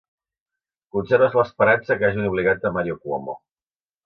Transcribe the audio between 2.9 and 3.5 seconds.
Cuomo.